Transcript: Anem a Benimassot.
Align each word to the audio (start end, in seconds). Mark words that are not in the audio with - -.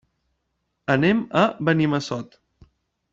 Anem 0.93 1.21
a 1.43 1.45
Benimassot. 1.69 2.33